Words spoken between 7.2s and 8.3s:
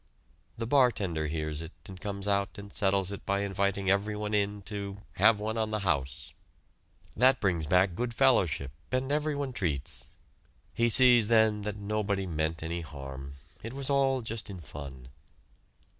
brings back good